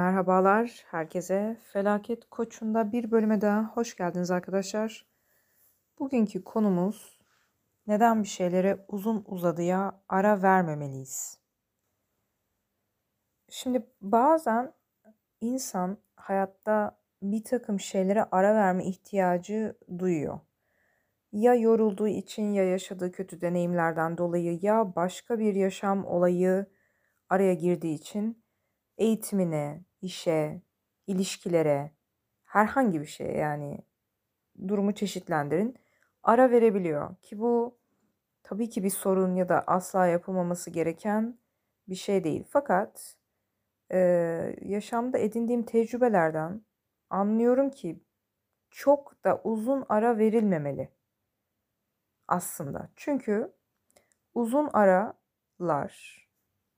[0.00, 1.56] Merhabalar herkese.
[1.72, 5.06] Felaket Koç'unda bir bölüme daha hoş geldiniz arkadaşlar.
[5.98, 7.18] Bugünkü konumuz
[7.86, 11.38] neden bir şeylere uzun uzadıya ara vermemeliyiz?
[13.48, 14.72] Şimdi bazen
[15.40, 20.40] insan hayatta bir takım şeylere ara verme ihtiyacı duyuyor.
[21.32, 26.66] Ya yorulduğu için ya yaşadığı kötü deneyimlerden dolayı ya başka bir yaşam olayı
[27.28, 28.44] araya girdiği için
[28.98, 30.62] eğitimine, işe,
[31.06, 31.90] ilişkilere,
[32.44, 33.78] herhangi bir şeye yani
[34.68, 35.76] durumu çeşitlendirin
[36.22, 37.78] ara verebiliyor ki bu
[38.42, 41.38] tabii ki bir sorun ya da asla yapılmaması gereken
[41.88, 42.44] bir şey değil.
[42.48, 43.16] Fakat
[43.92, 43.98] e,
[44.62, 46.62] yaşamda edindiğim tecrübelerden
[47.10, 48.00] anlıyorum ki
[48.70, 50.88] çok da uzun ara verilmemeli
[52.28, 52.90] aslında.
[52.96, 53.52] Çünkü
[54.34, 56.28] uzun aralar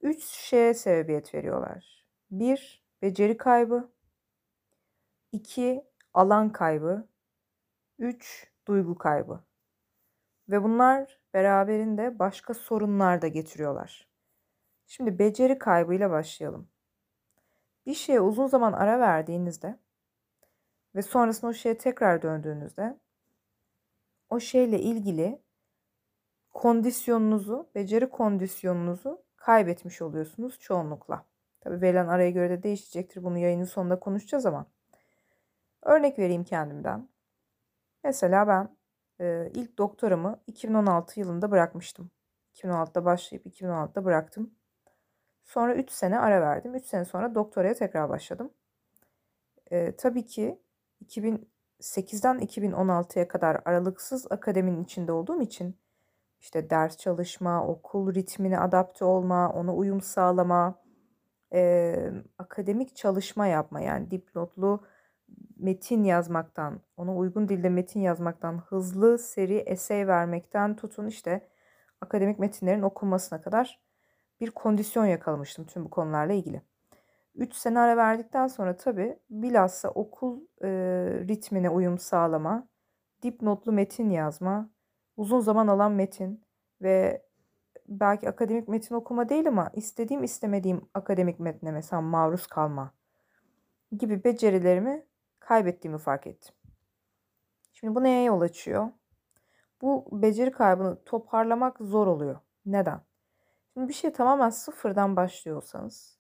[0.01, 2.07] üç şeye sebebiyet veriyorlar.
[2.31, 2.82] 1.
[3.03, 3.93] Beceri kaybı
[5.33, 5.85] 2.
[6.15, 7.09] Alan kaybı
[7.99, 8.53] 3.
[8.67, 9.45] Duygu kaybı
[10.49, 14.09] Ve bunlar beraberinde başka sorunlar da getiriyorlar.
[14.87, 16.69] Şimdi beceri kaybıyla başlayalım.
[17.87, 19.79] Bir şeye uzun zaman ara verdiğinizde
[20.95, 22.99] ve sonrasında o şeye tekrar döndüğünüzde
[24.31, 25.43] o şeyle ilgili
[26.53, 31.32] kondisyonunuzu, beceri kondisyonunuzu kaybetmiş oluyorsunuz çoğunlukla.
[31.63, 33.25] Tabi verilen araya göre de değişecektir.
[33.25, 34.67] Bunu yayının sonunda konuşacağız ama.
[35.83, 37.09] Örnek vereyim kendimden.
[38.05, 38.77] Mesela ben
[39.21, 42.11] e, ilk doktoramı 2016 yılında bırakmıştım.
[42.55, 44.55] 2016'da başlayıp 2016'da bıraktım.
[45.45, 46.75] Sonra 3 sene ara verdim.
[46.75, 48.51] 3 sene sonra doktoraya tekrar başladım.
[49.71, 50.61] E, tabii ki
[51.05, 55.77] 2008'den 2016'ya kadar aralıksız akademinin içinde olduğum için
[56.41, 60.82] işte ders çalışma, okul ritmine adapte olma, ona uyum sağlama,
[61.53, 64.85] e, akademik çalışma yapma yani dipnotlu
[65.59, 71.49] metin yazmaktan, ona uygun dilde metin yazmaktan, hızlı seri esey vermekten tutun işte
[72.01, 73.81] akademik metinlerin okunmasına kadar
[74.41, 76.63] bir kondisyon yakalamıştım tüm bu konularla ilgili.
[77.35, 80.69] 3 sene ara verdikten sonra tabii bilhassa okul e,
[81.29, 82.69] ritmine uyum sağlama,
[83.23, 84.71] dipnotlu metin yazma,
[85.17, 86.45] uzun zaman alan metin
[86.83, 87.23] ve
[88.01, 92.93] belki akademik metin okuma değil ama istediğim istemediğim akademik metne mesela maruz kalma
[93.99, 95.07] gibi becerilerimi
[95.41, 96.55] kaybettiğimi fark ettim.
[97.73, 98.89] Şimdi bu neye yol açıyor?
[99.83, 102.41] Bu beceri kaybını toparlamak zor oluyor.
[102.67, 103.01] Neden?
[103.73, 106.19] Şimdi bir şey tamamen sıfırdan başlıyorsanız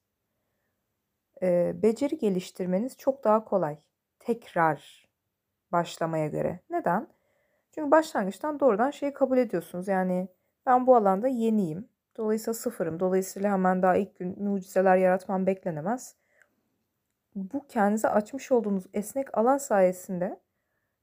[1.42, 3.78] e, beceri geliştirmeniz çok daha kolay.
[4.18, 5.08] Tekrar
[5.72, 6.60] başlamaya göre.
[6.70, 7.08] Neden?
[7.70, 9.88] Çünkü başlangıçtan doğrudan şeyi kabul ediyorsunuz.
[9.88, 10.28] Yani
[10.66, 11.88] ben bu alanda yeniyim.
[12.16, 13.00] Dolayısıyla sıfırım.
[13.00, 16.16] Dolayısıyla hemen daha ilk gün mucizeler yaratmam beklenemez.
[17.34, 20.40] Bu kendinize açmış olduğunuz esnek alan sayesinde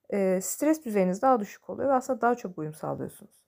[0.10, 3.46] e, stres düzeyiniz daha düşük oluyor ve aslında daha çok uyum sağlıyorsunuz.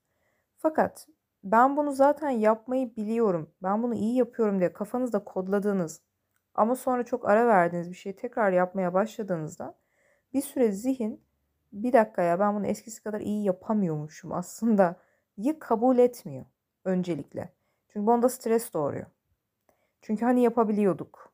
[0.57, 1.07] Fakat
[1.43, 6.01] ben bunu zaten yapmayı biliyorum, ben bunu iyi yapıyorum diye kafanızda kodladığınız
[6.55, 9.75] ama sonra çok ara verdiğiniz bir şeyi tekrar yapmaya başladığınızda
[10.33, 11.23] bir süre zihin
[11.73, 14.95] bir dakika ya ben bunu eskisi kadar iyi yapamıyormuşum aslında
[15.37, 16.45] yı kabul etmiyor
[16.85, 17.53] öncelikle.
[17.87, 19.05] Çünkü bu onda stres doğuruyor.
[20.01, 21.33] Çünkü hani yapabiliyorduk.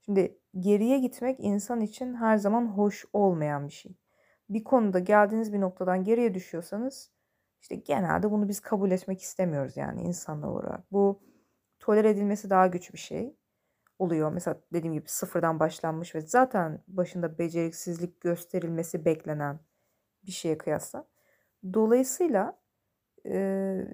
[0.00, 3.96] Şimdi geriye gitmek insan için her zaman hoş olmayan bir şey.
[4.48, 7.10] Bir konuda geldiğiniz bir noktadan geriye düşüyorsanız
[7.60, 10.92] işte genelde bunu biz kabul etmek istemiyoruz yani insanlar olarak.
[10.92, 11.22] Bu
[11.80, 13.36] toler edilmesi daha güç bir şey
[13.98, 14.32] oluyor.
[14.32, 19.60] Mesela dediğim gibi sıfırdan başlanmış ve zaten başında beceriksizlik gösterilmesi beklenen
[20.26, 21.06] bir şeye kıyasla.
[21.74, 22.61] Dolayısıyla
[23.26, 23.86] e,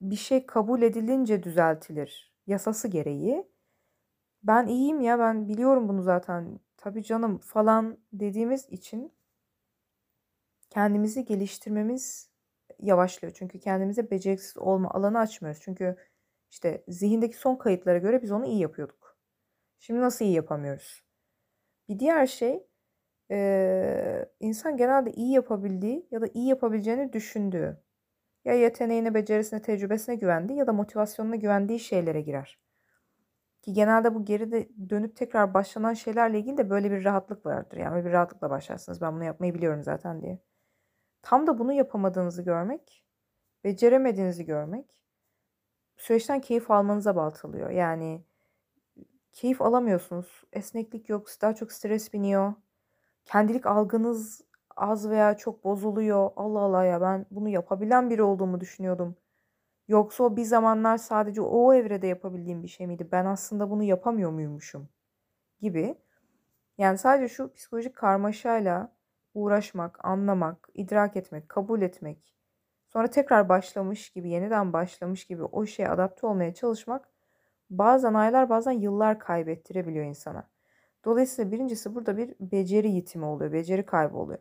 [0.00, 3.48] bir şey kabul edilince düzeltilir yasası gereği.
[4.42, 9.12] Ben iyiyim ya ben biliyorum bunu zaten tabii canım falan dediğimiz için
[10.70, 12.30] kendimizi geliştirmemiz
[12.80, 13.34] yavaşlıyor.
[13.36, 15.60] Çünkü kendimize beceriksiz olma alanı açmıyoruz.
[15.64, 15.96] Çünkü
[16.50, 19.18] işte zihindeki son kayıtlara göre biz onu iyi yapıyorduk.
[19.78, 21.02] Şimdi nasıl iyi yapamıyoruz?
[21.88, 22.66] Bir diğer şey
[24.40, 27.83] insan genelde iyi yapabildiği ya da iyi yapabileceğini düşündüğü
[28.44, 32.58] ya yeteneğine, becerisine, tecrübesine güvendiği ya da motivasyonuna güvendiği şeylere girer.
[33.62, 37.76] Ki genelde bu geride dönüp tekrar başlanan şeylerle ilgili de böyle bir rahatlık vardır.
[37.76, 39.00] Yani bir rahatlıkla başlarsınız.
[39.00, 40.38] Ben bunu yapmayı biliyorum zaten diye.
[41.22, 43.04] Tam da bunu yapamadığınızı görmek,
[43.64, 45.04] beceremediğinizi görmek
[45.96, 47.70] süreçten keyif almanıza baltalıyor.
[47.70, 48.24] Yani
[49.32, 50.42] keyif alamıyorsunuz.
[50.52, 51.28] Esneklik yok.
[51.42, 52.54] Daha çok stres biniyor.
[53.24, 54.42] Kendilik algınız
[54.76, 56.30] az veya çok bozuluyor.
[56.36, 59.16] Allah Allah ya ben bunu yapabilen biri olduğumu düşünüyordum.
[59.88, 63.08] Yoksa o bir zamanlar sadece o evrede yapabildiğim bir şey miydi?
[63.12, 64.88] Ben aslında bunu yapamıyor muymuşum?
[65.64, 65.96] gibi.
[66.78, 68.92] Yani sadece şu psikolojik karmaşayla
[69.34, 72.34] uğraşmak, anlamak, idrak etmek, kabul etmek,
[72.88, 77.08] sonra tekrar başlamış gibi, yeniden başlamış gibi o şeye adapte olmaya çalışmak
[77.70, 80.48] bazen aylar bazen yıllar kaybettirebiliyor insana.
[81.04, 84.38] Dolayısıyla birincisi burada bir beceri yitimi oluyor, beceri kaybı oluyor.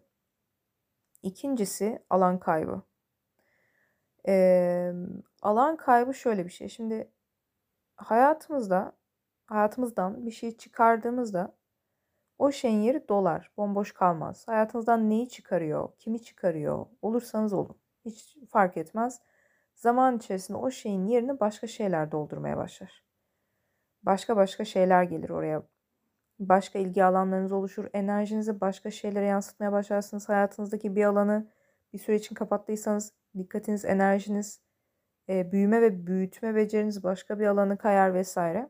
[1.24, 2.81] İkincisi alan kaybı.
[4.28, 4.94] Ee,
[5.42, 6.70] alan kaybı şöyle bir şey.
[6.70, 7.12] Şimdi
[7.96, 8.94] hayatımızda
[9.46, 11.56] hayatımızdan bir şey çıkardığımızda
[12.38, 14.48] o şeyin yeri dolar, bomboş kalmaz.
[14.48, 17.78] Hayatınızdan neyi çıkarıyor, kimi çıkarıyor olursanız olun.
[18.06, 19.22] Hiç fark etmez.
[19.76, 23.04] Zaman içerisinde o şeyin yerini başka şeyler doldurmaya başlar.
[24.04, 25.64] Başka başka şeyler gelir oraya.
[26.50, 27.86] Başka ilgi alanlarınız oluşur.
[27.94, 30.30] Enerjinizi başka şeylere yansıtmaya başlarsınız.
[30.30, 31.48] Hayatınızdaki bir alanı
[31.94, 34.62] bir süre için kapattıysanız dikkatiniz, enerjiniz,
[35.30, 38.69] e, büyüme ve büyütme beceriniz başka bir alanı kayar vesaire.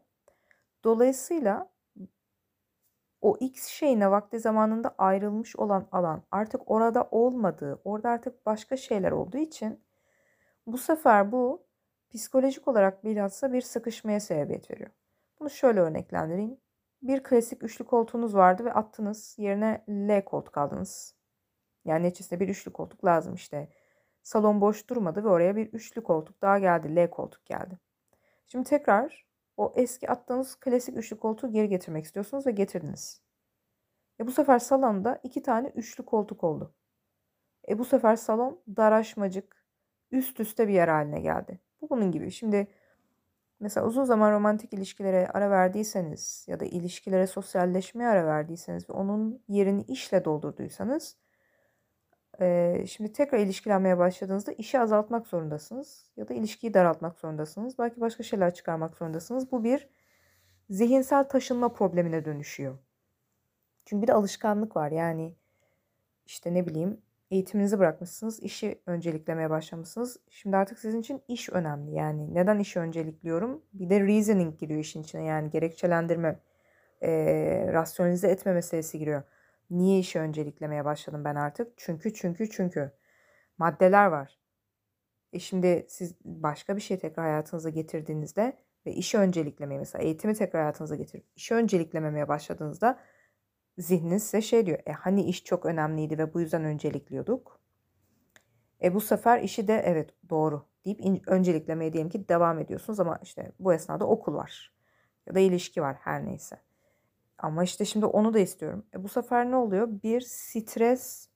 [0.84, 1.70] Dolayısıyla
[3.22, 9.12] o X şeyine vakti zamanında ayrılmış olan alan artık orada olmadığı, orada artık başka şeyler
[9.12, 9.84] olduğu için
[10.68, 11.66] bu sefer bu
[12.14, 14.90] psikolojik olarak bilhassa bir sıkışmaya sebebiyet veriyor.
[15.40, 16.63] Bunu şöyle örneklendireyim.
[17.04, 21.16] Bir klasik üçlü koltuğunuz vardı ve attınız yerine L koltuk aldınız.
[21.86, 23.70] Yani neticesinde bir üçlü koltuk lazım işte.
[24.22, 26.96] Salon boş durmadı ve oraya bir üçlü koltuk daha geldi.
[26.96, 27.80] L koltuk geldi.
[28.48, 29.28] Şimdi tekrar
[29.58, 33.22] o eski attığınız klasik üçlü koltuğu geri getirmek istiyorsunuz ve getirdiniz.
[34.20, 36.76] E bu sefer salonda iki tane üçlü koltuk oldu.
[37.70, 39.66] E bu sefer salon daraşmacık,
[40.12, 41.60] üst üste bir yer haline geldi.
[41.82, 42.32] Bu bunun gibi.
[42.32, 42.68] Şimdi
[43.64, 49.44] mesela uzun zaman romantik ilişkilere ara verdiyseniz ya da ilişkilere sosyalleşmeye ara verdiyseniz ve onun
[49.48, 51.18] yerini işle doldurduysanız
[52.88, 57.80] şimdi tekrar ilişkilenmeye başladığınızda işi azaltmak zorundasınız ya da ilişkiyi daraltmak zorundasınız.
[57.80, 59.52] Belki başka şeyler çıkarmak zorundasınız.
[59.52, 59.90] Bu bir
[60.70, 62.78] zihinsel taşınma problemine dönüşüyor.
[63.86, 64.92] Çünkü bir de alışkanlık var.
[64.92, 65.36] Yani
[66.26, 67.02] işte ne bileyim
[67.34, 70.18] eğitiminizi bırakmışsınız, işi önceliklemeye başlamışsınız.
[70.30, 71.92] Şimdi artık sizin için iş önemli.
[71.92, 73.62] Yani neden işi öncelikliyorum?
[73.74, 75.24] Bir de reasoning giriyor işin içine.
[75.24, 76.40] Yani gerekçelendirme,
[77.02, 77.10] e,
[77.74, 79.24] rasyonize etme meselesi giriyor.
[79.70, 81.74] Niye işi önceliklemeye başladım ben artık?
[81.78, 82.92] Çünkü çünkü çünkü
[83.58, 84.40] maddeler var.
[85.34, 90.62] E şimdi siz başka bir şey tekrar hayatınıza getirdiğinizde ve işi önceliklemeye mesela eğitimi tekrar
[90.62, 93.00] hayatınıza getirip işi önceliklememeye başladığınızda
[93.78, 94.80] zihniniz size şey diyor.
[94.86, 97.60] E hani iş çok önemliydi ve bu yüzden öncelikliyorduk.
[98.84, 103.52] E bu sefer işi de evet doğru deyip önceliklemeye diyelim ki devam ediyorsunuz ama işte
[103.60, 104.74] bu esnada okul var
[105.28, 106.62] ya da ilişki var her neyse.
[107.38, 108.86] Ama işte şimdi onu da istiyorum.
[108.96, 109.88] E bu sefer ne oluyor?
[110.04, 111.30] Bir stres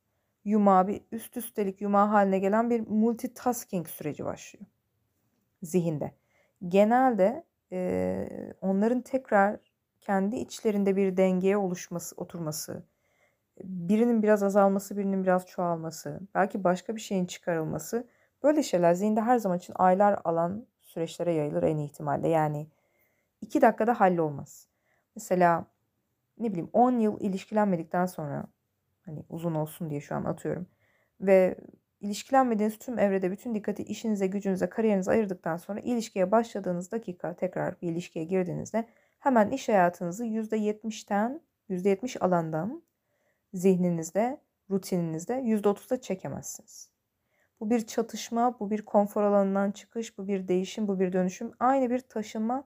[0.45, 4.65] yumağı, bir üst üstelik yumağı haline gelen bir multitasking süreci başlıyor
[5.61, 6.11] zihinde.
[6.67, 9.59] Genelde e, onların tekrar
[10.07, 12.83] kendi içlerinde bir dengeye oluşması, oturması,
[13.63, 18.07] birinin biraz azalması, birinin biraz çoğalması, belki başka bir şeyin çıkarılması
[18.43, 22.27] böyle şeyler zihinde her zaman için aylar alan süreçlere yayılır en ihtimalle.
[22.29, 22.67] Yani
[23.41, 24.67] iki dakikada hallolmaz.
[25.15, 25.65] Mesela
[26.39, 28.47] ne bileyim 10 yıl ilişkilenmedikten sonra
[29.05, 30.67] hani uzun olsun diye şu an atıyorum
[31.21, 31.55] ve
[32.01, 37.91] ilişkilenmediğiniz tüm evrede bütün dikkati işinize, gücünüze, kariyerinize ayırdıktan sonra ilişkiye başladığınız dakika tekrar bir
[37.91, 38.87] ilişkiye girdiğinizde
[39.19, 42.83] hemen iş hayatınızı %70'ten %70 alandan
[43.53, 46.89] zihninizde, rutininizde %30'da çekemezsiniz.
[47.59, 51.51] Bu bir çatışma, bu bir konfor alanından çıkış, bu bir değişim, bu bir dönüşüm.
[51.59, 52.63] Aynı bir taşınma.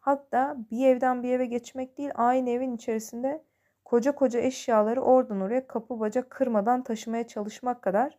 [0.00, 3.44] Hatta bir evden bir eve geçmek değil, aynı evin içerisinde
[3.84, 8.18] koca koca eşyaları oradan oraya kapı bacak kırmadan taşımaya çalışmak kadar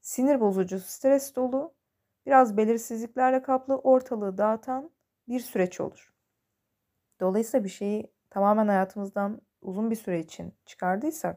[0.00, 1.74] sinir bozucu, stres dolu,
[2.26, 4.90] biraz belirsizliklerle kaplı, ortalığı dağıtan
[5.28, 6.13] bir süreç olur.
[7.20, 11.36] Dolayısıyla bir şeyi tamamen hayatımızdan uzun bir süre için çıkardıysak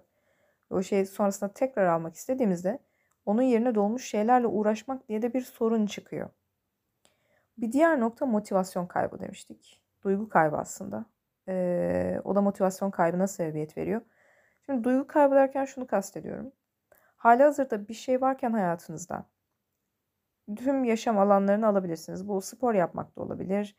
[0.71, 2.79] ve o şeyi sonrasında tekrar almak istediğimizde
[3.25, 6.29] onun yerine dolmuş şeylerle uğraşmak diye de bir sorun çıkıyor.
[7.57, 9.81] Bir diğer nokta motivasyon kaybı demiştik.
[10.03, 11.05] Duygu kaybı aslında.
[11.47, 14.01] Ee, o da motivasyon kaybına sebebiyet veriyor.
[14.65, 16.51] Şimdi duygu kaybı derken şunu kastediyorum.
[17.15, 19.25] Hali hazırda bir şey varken hayatınızda
[20.55, 22.27] tüm yaşam alanlarını alabilirsiniz.
[22.27, 23.75] Bu spor yapmak da olabilir,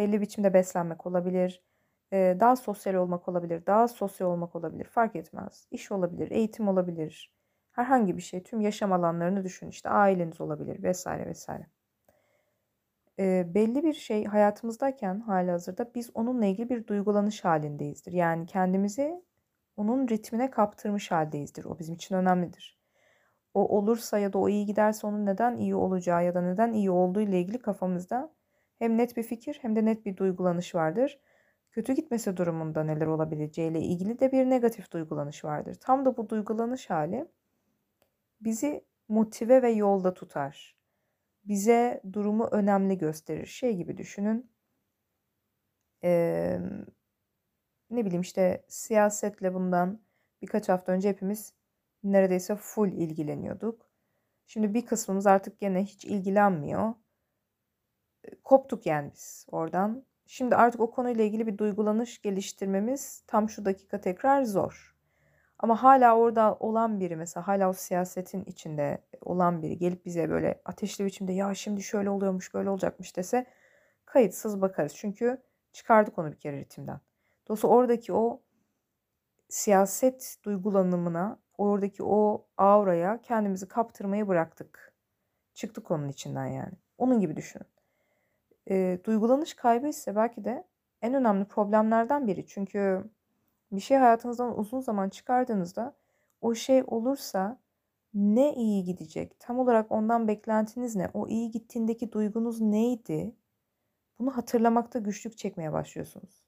[0.00, 1.62] belli biçimde beslenmek olabilir,
[2.12, 5.66] daha sosyal olmak olabilir, daha sosyal olmak olabilir, fark etmez.
[5.70, 7.32] İş olabilir, eğitim olabilir,
[7.72, 9.68] herhangi bir şey, tüm yaşam alanlarını düşün.
[9.68, 11.66] İşte aileniz olabilir vesaire vesaire.
[13.54, 18.12] belli bir şey hayatımızdayken hali hazırda biz onunla ilgili bir duygulanış halindeyizdir.
[18.12, 19.24] Yani kendimizi
[19.76, 21.64] onun ritmine kaptırmış haldeyizdir.
[21.64, 22.80] O bizim için önemlidir.
[23.54, 26.90] O olursa ya da o iyi giderse onun neden iyi olacağı ya da neden iyi
[26.90, 28.32] olduğu ile ilgili kafamızda
[28.80, 31.20] hem net bir fikir hem de net bir duygulanış vardır.
[31.70, 35.74] kötü gitmesi durumunda neler olabileceğiyle ilgili de bir negatif duygulanış vardır.
[35.74, 37.26] Tam da bu duygulanış hali
[38.40, 40.76] bizi motive ve yolda tutar.
[41.44, 43.46] Bize durumu önemli gösterir.
[43.46, 44.50] Şey gibi düşünün.
[46.04, 46.60] Ee,
[47.90, 50.00] ne bileyim işte siyasetle bundan
[50.42, 51.54] birkaç hafta önce hepimiz
[52.04, 53.86] neredeyse full ilgileniyorduk.
[54.46, 56.94] Şimdi bir kısmımız artık gene hiç ilgilenmiyor.
[58.44, 60.04] Koptuk yani biz oradan.
[60.26, 64.96] Şimdi artık o konuyla ilgili bir duygulanış geliştirmemiz tam şu dakika tekrar zor.
[65.58, 70.60] Ama hala orada olan biri mesela hala o siyasetin içinde olan biri gelip bize böyle
[70.64, 73.46] ateşli biçimde ya şimdi şöyle oluyormuş böyle olacakmış dese
[74.04, 74.94] kayıtsız bakarız.
[74.96, 77.00] Çünkü çıkardık onu bir kere ritimden.
[77.48, 78.42] Dolayısıyla oradaki o
[79.48, 84.94] siyaset duygulanımına, oradaki o auraya kendimizi kaptırmayı bıraktık.
[85.54, 86.72] Çıktık onun içinden yani.
[86.98, 87.66] Onun gibi düşünün.
[88.70, 90.64] E, duygulanış kaybı ise belki de
[91.02, 92.46] en önemli problemlerden biri.
[92.46, 93.04] Çünkü
[93.72, 95.96] bir şey hayatınızdan uzun zaman çıkardığınızda
[96.40, 97.60] o şey olursa
[98.14, 99.40] ne iyi gidecek?
[99.40, 101.10] Tam olarak ondan beklentiniz ne?
[101.14, 103.36] O iyi gittiğindeki duygunuz neydi?
[104.18, 106.44] Bunu hatırlamakta güçlük çekmeye başlıyorsunuz.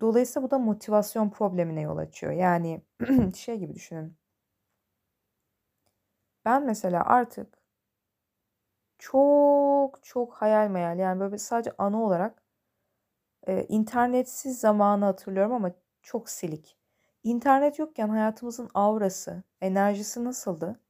[0.00, 2.32] Dolayısıyla bu da motivasyon problemine yol açıyor.
[2.32, 2.82] Yani
[3.34, 4.16] şey gibi düşünün.
[6.44, 7.57] Ben mesela artık
[8.98, 12.42] çok çok hayal meyal yani böyle sadece anı olarak
[13.46, 16.76] e, internetsiz zamanı hatırlıyorum ama çok silik.
[17.22, 20.80] İnternet yokken hayatımızın aurası, enerjisi nasıldı?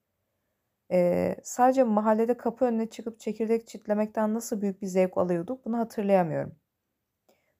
[0.93, 6.55] Ee, sadece mahallede kapı önüne çıkıp çekirdek çitlemekten nasıl büyük bir zevk alıyorduk bunu hatırlayamıyorum.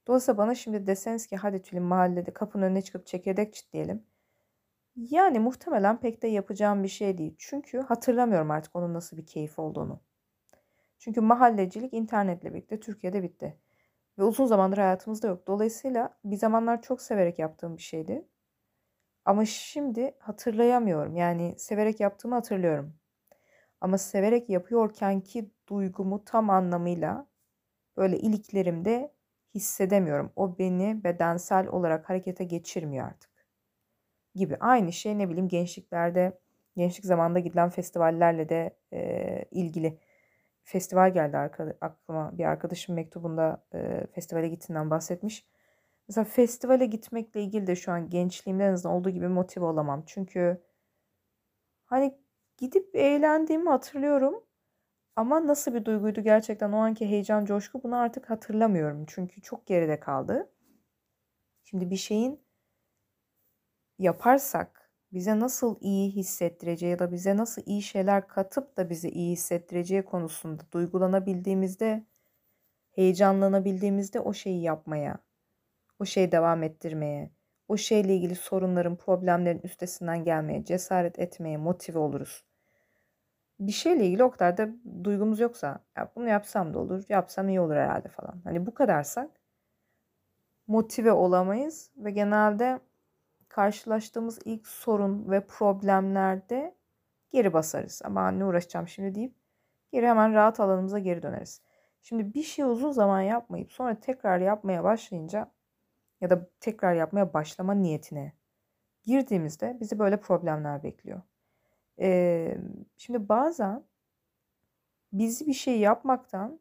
[0.07, 4.07] Dolayısıyla bana şimdi deseniz ki hadi Tülin mahallede kapının önüne çıkıp çekirdek çitleyelim.
[4.97, 7.35] Yani muhtemelen pek de yapacağım bir şey değil.
[7.39, 10.01] Çünkü hatırlamıyorum artık onun nasıl bir keyif olduğunu.
[10.99, 13.59] Çünkü mahallecilik internetle birlikte Türkiye'de bitti.
[14.19, 15.47] Ve uzun zamandır hayatımızda yok.
[15.47, 18.29] Dolayısıyla bir zamanlar çok severek yaptığım bir şeydi.
[19.25, 21.17] Ama şimdi hatırlayamıyorum.
[21.17, 22.95] Yani severek yaptığımı hatırlıyorum.
[23.81, 27.27] Ama severek yapıyorken ki duygumu tam anlamıyla
[27.97, 29.13] böyle iliklerimde
[29.55, 30.33] hissedemiyorum.
[30.37, 33.31] O beni bedensel olarak harekete geçirmiyor artık.
[34.35, 34.57] Gibi.
[34.61, 36.39] Aynı şey ne bileyim gençliklerde,
[36.77, 39.99] gençlik zamanında gidilen festivallerle de e, ilgili
[40.69, 41.37] festival geldi
[41.81, 42.39] aklıma.
[42.39, 45.47] Bir arkadaşım mektubunda e, festivale gittiğinden bahsetmiş.
[46.09, 50.03] Mesela festivale gitmekle ilgili de şu an gençliğimde en azından olduğu gibi motive olamam.
[50.07, 50.63] Çünkü
[51.85, 52.19] hani
[52.59, 54.45] gidip eğlendiğimi hatırlıyorum.
[55.17, 59.05] Ama nasıl bir duyguydu gerçekten o anki heyecan, coşku bunu artık hatırlamıyorum.
[59.09, 60.51] Çünkü çok geride kaldı.
[61.65, 62.41] Şimdi bir şeyin
[63.99, 69.33] yaparsak bize nasıl iyi hissettireceği ya da bize nasıl iyi şeyler katıp da bizi iyi
[69.33, 72.05] hissettireceği konusunda duygulanabildiğimizde,
[72.91, 75.19] heyecanlanabildiğimizde o şeyi yapmaya,
[75.99, 77.31] o şeyi devam ettirmeye,
[77.69, 82.45] o şeyle ilgili sorunların, problemlerin üstesinden gelmeye, cesaret etmeye motive oluruz.
[83.61, 84.69] Bir şeyle ilgili o kadar da
[85.05, 88.41] duygumuz yoksa, ya bunu yapsam da olur, yapsam iyi olur herhalde falan.
[88.45, 89.31] Hani bu kadarsak
[90.67, 92.81] motive olamayız ve genelde
[93.59, 96.77] karşılaştığımız ilk sorun ve problemlerde
[97.31, 98.03] geri basarız.
[98.05, 99.35] Ama ne uğraşacağım şimdi deyip
[99.93, 101.63] geri hemen rahat alanımıza geri döneriz.
[102.03, 105.53] Şimdi bir şey uzun zaman yapmayıp sonra tekrar yapmaya başlayınca
[106.21, 108.33] ya da tekrar yapmaya başlama niyetine
[109.03, 111.23] girdiğimizde bizi böyle problemler bekliyor.
[112.01, 112.59] Ee,
[112.97, 113.85] şimdi bazen
[115.13, 116.61] bizi bir şey yapmaktan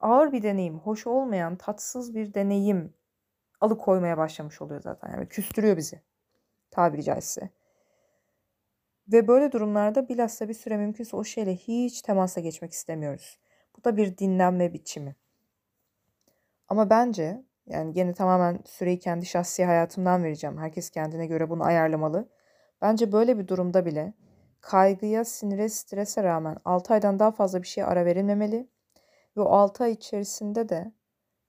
[0.00, 2.94] ağır bir deneyim, hoş olmayan, tatsız bir deneyim
[3.62, 5.10] alıkoymaya başlamış oluyor zaten.
[5.10, 6.00] Yani küstürüyor bizi
[6.70, 7.50] tabiri caizse.
[9.08, 13.38] Ve böyle durumlarda bilhassa bir süre mümkünse o şeyle hiç temasa geçmek istemiyoruz.
[13.76, 15.16] Bu da bir dinlenme biçimi.
[16.68, 20.58] Ama bence yani gene tamamen süreyi kendi şahsi hayatımdan vereceğim.
[20.58, 22.28] Herkes kendine göre bunu ayarlamalı.
[22.82, 24.14] Bence böyle bir durumda bile
[24.60, 28.68] kaygıya, sinire, strese rağmen 6 aydan daha fazla bir şeye ara verilmemeli.
[29.36, 30.92] Ve o 6 ay içerisinde de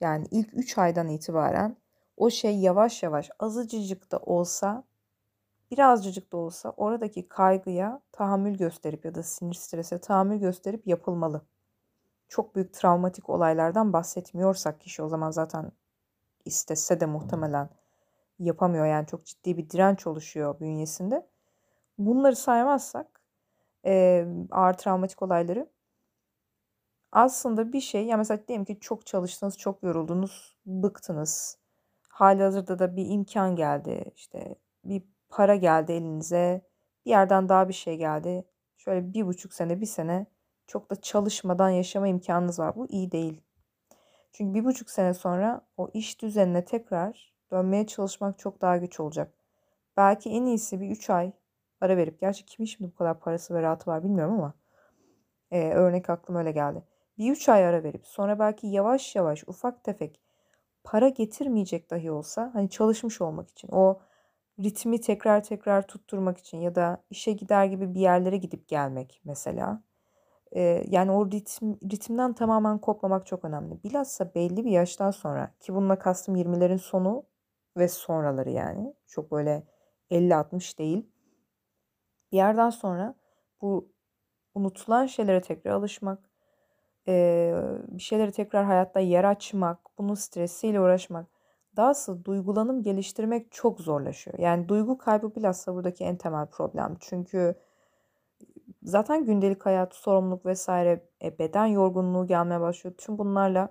[0.01, 1.77] yani ilk 3 aydan itibaren
[2.17, 4.84] o şey yavaş yavaş azıcık da olsa
[5.72, 11.41] birazcık da olsa oradaki kaygıya tahammül gösterip ya da sinir strese tahammül gösterip yapılmalı.
[12.27, 15.72] Çok büyük travmatik olaylardan bahsetmiyorsak kişi o zaman zaten
[16.46, 17.70] istese de muhtemelen
[18.39, 18.86] yapamıyor.
[18.86, 21.27] Yani çok ciddi bir direnç oluşuyor bünyesinde.
[21.98, 23.22] Bunları saymazsak
[24.51, 25.70] ağır travmatik olayları
[27.12, 31.62] aslında bir şey ya mesela diyelim ki çok çalıştınız, çok yoruldunuz, bıktınız
[32.13, 34.12] hali hazırda da bir imkan geldi.
[34.15, 34.55] işte
[34.86, 36.62] bir para geldi elinize.
[37.05, 38.46] Bir yerden daha bir şey geldi.
[38.77, 40.25] Şöyle bir buçuk sene, bir sene
[40.67, 42.75] çok da çalışmadan yaşama imkanınız var.
[42.75, 43.41] Bu iyi değil.
[44.32, 49.34] Çünkü bir buçuk sene sonra o iş düzenine tekrar dönmeye çalışmak çok daha güç olacak.
[49.98, 51.32] Belki en iyisi bir üç ay
[51.82, 54.53] ara verip, gerçi kimin şimdi bu kadar parası ve rahatı var bilmiyorum ama
[55.51, 56.84] e, örnek aklıma öyle geldi.
[57.17, 60.23] Bir üç ay ara verip sonra belki yavaş yavaş ufak tefek
[60.84, 64.00] para getirmeyecek dahi olsa hani çalışmış olmak için o
[64.60, 69.84] ritmi tekrar tekrar tutturmak için ya da işe gider gibi bir yerlere gidip gelmek mesela.
[70.56, 73.84] Ee, yani o ritim, ritimden tamamen kopmamak çok önemli.
[73.84, 77.25] Bilhassa belli bir yaştan sonra ki bununla kastım 20'lerin sonu
[77.78, 78.96] ve sonraları yani.
[79.08, 79.63] Çok böyle
[80.12, 81.08] 50-60 değil.
[82.32, 83.16] Bir yerden sonra
[83.62, 83.94] bu
[84.56, 86.30] unutulan şeylere tekrar alışmak,
[87.88, 91.27] bir şeyleri tekrar hayatta yer açmak, bunun stresiyle uğraşmak,
[91.75, 94.39] dahası duygulanım geliştirmek çok zorlaşıyor.
[94.39, 96.98] Yani duygu kaybı bilhassa buradaki en temel problem.
[97.00, 97.55] Çünkü
[98.83, 102.95] zaten gündelik hayat, sorumluluk vesaire, e, beden yorgunluğu gelmeye başlıyor.
[102.98, 103.69] Tüm bunlarla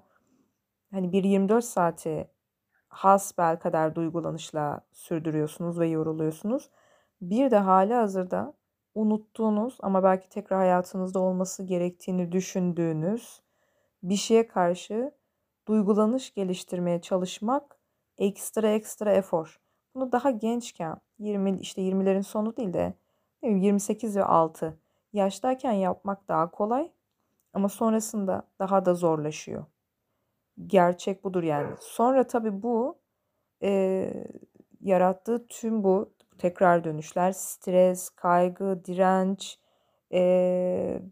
[0.91, 2.29] hani bir 24 saati
[2.89, 6.71] hasbel kadar duygulanışla sürdürüyorsunuz ve yoruluyorsunuz.
[7.21, 8.55] Bir de hali hazırda
[8.95, 13.43] unuttuğunuz ama belki tekrar hayatınızda olması gerektiğini düşündüğünüz
[14.03, 15.13] bir şeye karşı
[15.69, 17.79] duygulanış geliştirmeye çalışmak
[18.19, 19.61] ekstra ekstra efor.
[19.95, 22.95] Bunu daha gençken 20 işte 20'lerin sonu değil de
[23.43, 24.79] 28 ve 6
[25.13, 26.93] yaştayken yapmak daha kolay
[27.53, 29.65] ama sonrasında daha da zorlaşıyor.
[30.67, 31.77] Gerçek budur yani.
[31.81, 32.99] Sonra tabii bu
[33.63, 34.13] e,
[34.81, 39.59] yarattığı tüm bu tekrar dönüşler, stres, kaygı, direnç,
[40.13, 41.03] e,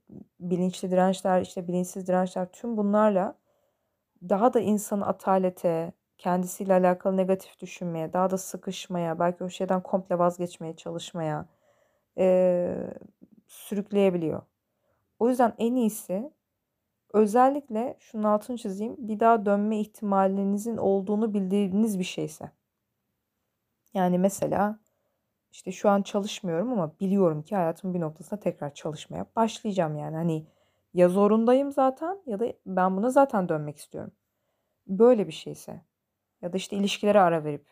[0.41, 3.35] bilinçli dirençler, işte bilinçsiz dirençler tüm bunlarla
[4.29, 10.19] daha da insanı atalete, kendisiyle alakalı negatif düşünmeye, daha da sıkışmaya, belki o şeyden komple
[10.19, 11.47] vazgeçmeye çalışmaya
[12.19, 12.77] e,
[13.47, 14.43] sürükleyebiliyor.
[15.19, 16.33] O yüzden en iyisi
[17.15, 22.51] özellikle şunun altını çizeyim bir daha dönme ihtimalinizin olduğunu bildiğiniz bir şeyse.
[23.95, 24.79] Yani mesela
[25.53, 30.17] işte şu an çalışmıyorum ama biliyorum ki hayatımın bir noktasında tekrar çalışmaya başlayacağım yani.
[30.17, 30.47] Hani
[30.95, 34.13] ya zorundayım zaten ya da ben buna zaten dönmek istiyorum.
[34.87, 35.83] Böyle bir şeyse
[36.43, 37.67] ya da işte ilişkilere ara verip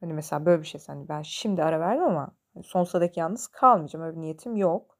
[0.00, 3.48] hani mesela böyle bir şeyse hani ben şimdi ara verdim ama hani sonsuza dek yalnız
[3.48, 4.04] kalmayacağım.
[4.04, 4.98] Öyle bir niyetim yok.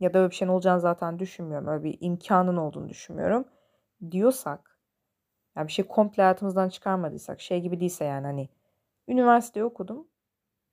[0.00, 1.68] Ya da öyle bir şeyin olacağını zaten düşünmüyorum.
[1.68, 3.44] Öyle bir imkanın olduğunu düşünmüyorum.
[4.10, 4.80] Diyorsak
[5.56, 8.48] yani bir şey komple hayatımızdan çıkarmadıysak şey gibi değilse yani hani
[9.08, 10.08] üniversite okudum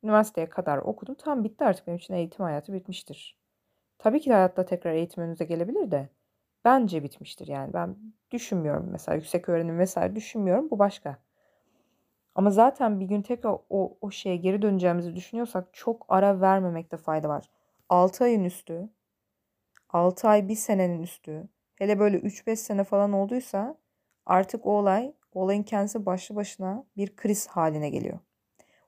[0.08, 1.16] Üniversiteye kadar okudum.
[1.16, 3.38] Tam bitti artık benim için eğitim hayatı bitmiştir.
[4.00, 6.10] Tabii ki de hayatta tekrar eğitim önünüze gelebilir de
[6.66, 7.74] bence bitmiştir yani.
[7.74, 7.98] Ben
[8.32, 10.72] düşünmüyorum mesela yüksek öğrenim vesaire düşünmüyorum.
[10.72, 11.18] Bu başka.
[12.36, 17.30] Ama zaten bir gün tekrar o, o şeye geri döneceğimizi düşünüyorsak çok ara vermemekte fayda
[17.30, 17.50] var.
[17.90, 18.90] 6 ayın üstü,
[19.90, 23.78] 6 ay bir senenin üstü, hele böyle 3-5 sene falan olduysa
[24.26, 28.20] artık o olay, olayın kendisi başlı başına bir kriz haline geliyor.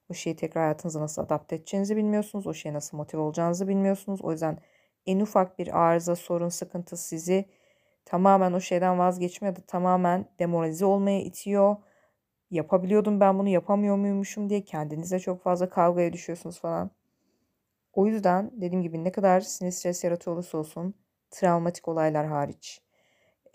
[0.10, 2.48] O şeyi tekrar hayatınıza nasıl adapte edeceğinizi bilmiyorsunuz.
[2.48, 4.22] O şeye nasıl motive olacağınızı bilmiyorsunuz.
[4.22, 4.58] O yüzden
[5.06, 7.46] en ufak bir arıza, sorun, sıkıntı sizi
[8.06, 11.76] tamamen o şeyden vazgeçme ya da tamamen demoralize olmaya itiyor.
[12.52, 16.92] Yapabiliyordum ben bunu yapamıyor muymuşum diye kendinize çok fazla kavgaya düşüyorsunuz falan.
[17.94, 20.94] O yüzden dediğim gibi ne kadar sinir stres yaratıyor olursa olsun
[21.32, 22.82] travmatik olaylar hariç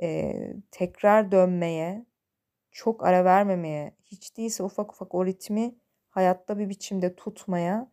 [0.02, 0.34] e,
[0.70, 2.06] tekrar dönmeye
[2.72, 5.74] çok ara vermemeye hiç değilse ufak ufak o ritmi
[6.14, 7.92] hayatta bir biçimde tutmaya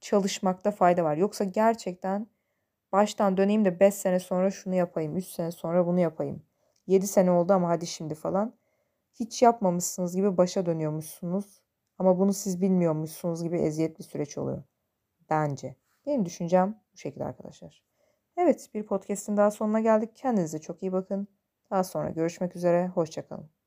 [0.00, 1.16] çalışmakta fayda var.
[1.16, 2.26] Yoksa gerçekten
[2.92, 6.42] baştan döneyim de 5 sene sonra şunu yapayım, 3 sene sonra bunu yapayım.
[6.86, 8.54] 7 sene oldu ama hadi şimdi falan.
[9.14, 11.62] Hiç yapmamışsınız gibi başa dönüyormuşsunuz.
[11.98, 14.62] Ama bunu siz bilmiyormuşsunuz gibi eziyet bir süreç oluyor.
[15.30, 15.76] Bence.
[16.06, 17.82] Benim düşüncem bu şekilde arkadaşlar.
[18.36, 20.16] Evet bir podcast'in daha sonuna geldik.
[20.16, 21.28] Kendinize çok iyi bakın.
[21.70, 22.88] Daha sonra görüşmek üzere.
[22.88, 23.61] Hoşçakalın.